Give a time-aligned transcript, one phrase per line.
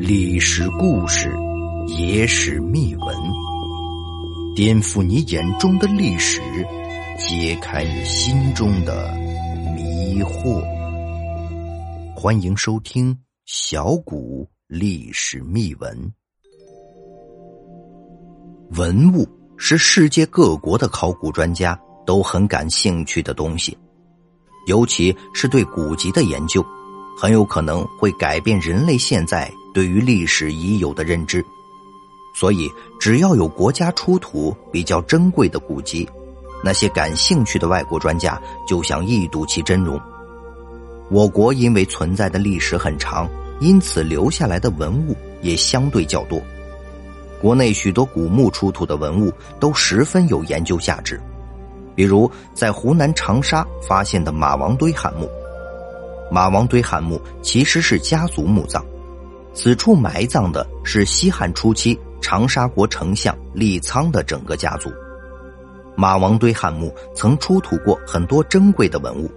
[0.00, 1.30] 历史故事，
[1.86, 3.14] 野史秘闻，
[4.54, 6.40] 颠覆你眼中的历史，
[7.18, 9.12] 揭开你心中的
[9.74, 10.62] 迷惑。
[12.14, 16.10] 欢迎收听小古历史秘闻。
[18.70, 19.28] 文物
[19.58, 23.76] 是世界各国的考古专家都很感兴趣的东西，
[24.68, 26.64] 尤其是对古籍的研究，
[27.16, 29.50] 很有可能会改变人类现在。
[29.72, 31.44] 对于历史已有的认知，
[32.34, 32.66] 所以
[32.98, 36.08] 只要有国家出土比较珍贵的古籍，
[36.64, 40.00] 那些感兴趣的外国专家就想一睹其真容。
[41.10, 43.28] 我国因为存在的历史很长，
[43.60, 46.40] 因此留下来的文物也相对较多。
[47.38, 51.20] 国内许多古墓出土的文物都十分有研究价值，
[51.94, 55.28] 比如在湖南长沙发现的马王堆汉墓。
[56.30, 58.84] 马王堆汉墓其实是家族墓葬。
[59.54, 64.90] 此处埋葬的是西汉初期长沙国丞相李沧的整个家族。
[65.94, 69.30] 马王堆汉墓曾出土过很多珍贵的文物，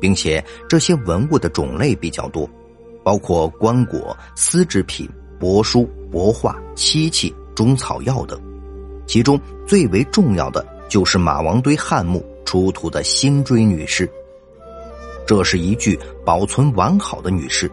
[0.00, 2.48] 并且这些文物的种类比较多，
[3.02, 5.08] 包括棺椁、丝织品、
[5.40, 8.40] 帛书、帛画、漆器、中草药等。
[9.08, 14.08] 其中最为重要的就是马王堆汉墓出土的辛追女尸。
[15.28, 17.70] 这是一具保存完好的女尸。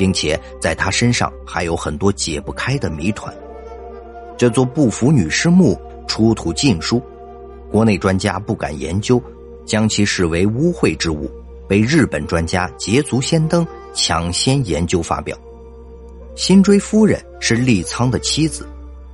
[0.00, 3.36] 并且在她身上还有很多解不开的谜团。
[4.38, 7.02] 这座不腐女尸墓出土禁书，
[7.70, 9.22] 国内专家不敢研究，
[9.66, 11.30] 将其视为污秽之物，
[11.68, 15.36] 被日本专家捷足先登，抢先研究发表。
[16.34, 18.66] 辛追夫人是立仓的妻子，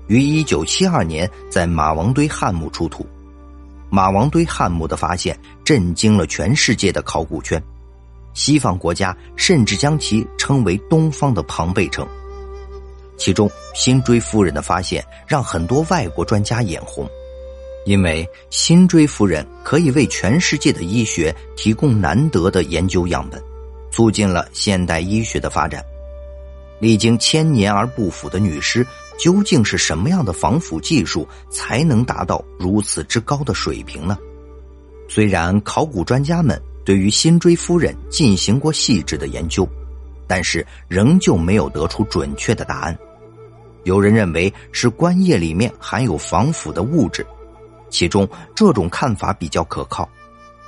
[0.06, 3.04] 于一九七二年在马王堆汉墓出土。
[3.90, 7.62] 马王堆汉墓的发现震惊了全世界的考古圈。
[8.34, 12.06] 西方国家甚至将其称为东方的庞贝城。
[13.16, 17.08] 其中，辛追夫人的发现让很多外国专家眼红，
[17.86, 23.42] 因为辛追夫人可以为全世界的医学提供难得的研究样本，
[23.90, 25.82] 促进了现代医学的发展。
[26.78, 28.86] 历经千年而不腐的女尸，
[29.18, 34.16] 究竟是什么样的防腐技术才能达到如此之高的水平呢？
[35.08, 36.60] 虽然考古专家们。
[36.86, 39.68] 对于辛追夫人进行过细致的研究，
[40.28, 42.96] 但是仍旧没有得出准确的答案。
[43.82, 47.26] 有人认为是棺液里面含有防腐的物质，
[47.90, 50.08] 其中这种看法比较可靠。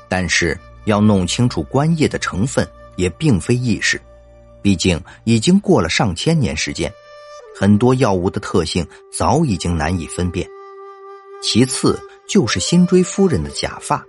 [0.08, 4.02] 但是要弄清楚棺液的成分也并非易事，
[4.60, 6.92] 毕竟已经过了上千年时间，
[7.58, 10.48] 很多药物的特性早已经难以分辨。
[11.42, 11.98] 其次
[12.28, 14.04] 就是辛追夫人的假发。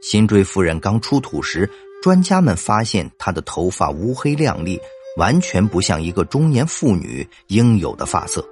[0.00, 1.68] 辛追夫人刚出土时，
[2.00, 4.80] 专家们发现她的头发乌黑亮丽，
[5.16, 8.48] 完全不像一个中年妇女应有的发色。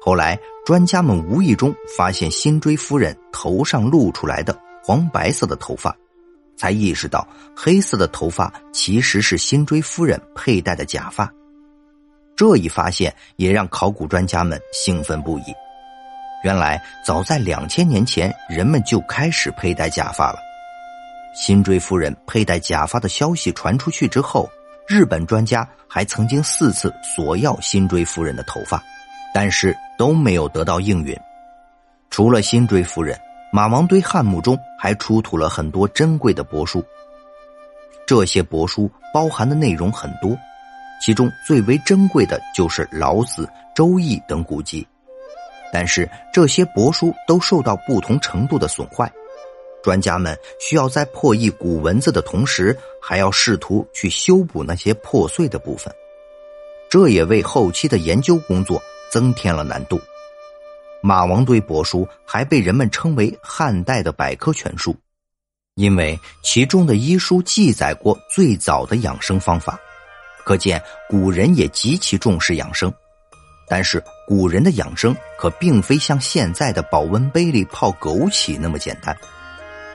[0.00, 5.96] 后来，专家们无意中发现辛追夫人头上露出来的黄白色的头发，
[6.56, 7.26] 才意识到
[7.56, 11.28] 黑色的头发其实是辛追夫人佩戴的假发。
[12.36, 15.54] 这一发现也让考古专家们兴奋不已。
[16.44, 20.38] 原来，早在两千年前，人们就开始佩戴假发了。
[21.34, 24.48] 辛追夫人佩戴假发的消息传出去之后，
[24.86, 28.82] 日本专家还曾经四次索要辛追夫人的头发，
[29.34, 31.18] 但是都没有得到应允。
[32.10, 33.18] 除了辛追夫人，
[33.50, 36.84] 马王堆汉墓中还出土了很多珍贵的帛书。
[38.06, 40.38] 这些帛书包含的内容很多，
[41.00, 43.42] 其中最为珍贵的就是《老子》
[43.74, 44.86] 《周易》等古籍。
[45.72, 49.10] 但是这些帛书都受到不同程度的损坏。
[49.82, 55.94] 专家们需要在破译古文字的同时，还要试图去修补那些破碎的部分，
[56.90, 60.00] 这也为后期的研究工作增添了难度。
[61.02, 64.96] 马王堆帛书还被人们称为汉代的百科全书，
[65.74, 69.78] 因为其中的医书记载过最早的养生方法，
[70.46, 72.92] 可见古人也极其重视养生。
[73.68, 79.14] 但是古人的养生可并非像现在的保温杯里泡枸杞那么简单。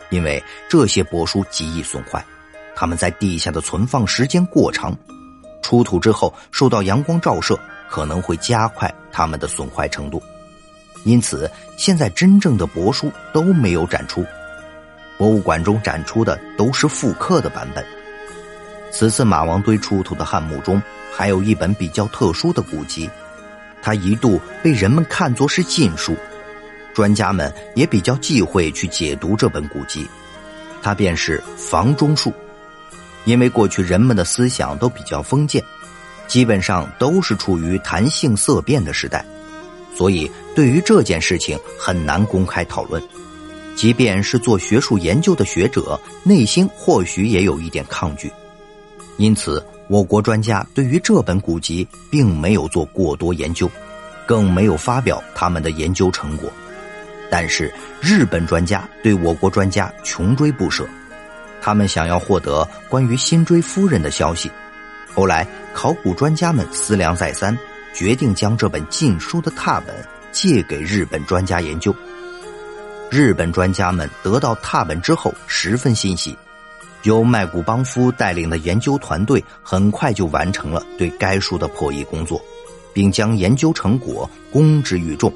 [0.09, 2.21] 因为这些帛书极易损坏，
[2.75, 4.93] 它们在地下的存放时间过长，
[5.61, 7.57] 出土之后受到阳光照射，
[7.89, 10.21] 可能会加快它们的损坏程度。
[11.05, 14.25] 因此，现在真正的帛书都没有展出，
[15.17, 17.85] 博物馆中展出的都是复刻的版本。
[18.91, 20.81] 此次马王堆出土的汉墓中，
[21.13, 23.09] 还有一本比较特殊的古籍，
[23.81, 26.15] 它一度被人们看作是禁书。
[26.93, 30.05] 专家们也比较忌讳去解读这本古籍，
[30.81, 32.33] 它便是房中术。
[33.23, 35.63] 因为过去人们的思想都比较封建，
[36.27, 39.23] 基本上都是处于谈性色变的时代，
[39.95, 43.01] 所以对于这件事情很难公开讨论。
[43.73, 48.29] 即便是做学术研究的学者，内心或许也有一点抗拒。
[49.21, 53.69] 因此，我国专家对于这本古籍并没有做过多研究，
[54.25, 56.51] 更没有发表他们的研究成果。
[57.29, 57.71] 但是，
[58.01, 60.87] 日本专家对我国专家穷追不舍。
[61.61, 64.49] 他们想要获得关于辛追夫人的消息，
[65.13, 67.55] 后来考古专家们思量再三，
[67.93, 69.95] 决定将这本禁书的拓本
[70.31, 71.95] 借给日本专家研究。
[73.11, 76.35] 日本专家们得到拓本之后十分欣喜，
[77.03, 82.41] 由麦古邦夫带领的研究团队很快就完成了对该书的破译工作，
[82.93, 85.31] 并将研究成果公之于众。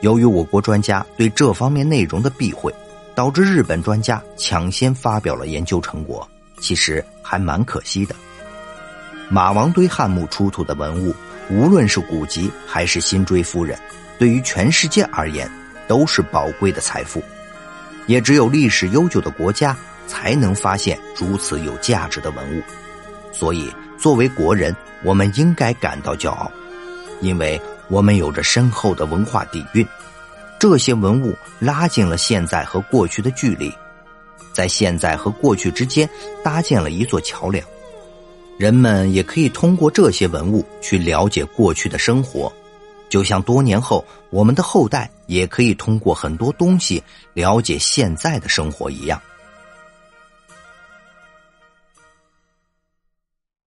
[0.00, 2.72] 由于我国专家对这方面内容的避讳。
[3.16, 6.28] 导致日本专家抢先发表了研究成果，
[6.58, 8.16] 其实还蛮可惜的。
[9.28, 11.14] 马王堆汉墓出土的文物，
[11.48, 13.78] 无论是古籍还是辛追夫人，
[14.18, 15.48] 对于全世界而言
[15.86, 17.22] 都是宝贵的财富。
[18.08, 19.76] 也只有历史悠久的国家
[20.06, 22.62] 才能发现如此有价值的文物。
[23.32, 26.50] 所以，作为国人，我们应该感到骄傲，
[27.20, 29.86] 因为我们有着深厚的文化底蕴。
[30.58, 33.72] 这些文物拉近了现在和过去的距离，
[34.52, 36.08] 在现在和过去之间
[36.42, 37.66] 搭建了一座桥梁。
[38.56, 42.50] 人们也可以通过这些文物去了解过去的生活，
[43.08, 47.02] 就像多年后我们的后代也可以通过很多东西
[47.32, 49.20] 了解现在的生活一样。